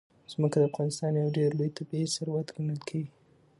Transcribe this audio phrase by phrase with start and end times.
[0.31, 3.11] ځمکه د افغانستان یو ډېر لوی طبعي ثروت ګڼل کېږي.